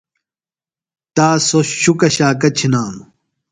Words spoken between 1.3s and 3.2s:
سوۡ شُکہ شاکہ چِھنانوۡ۔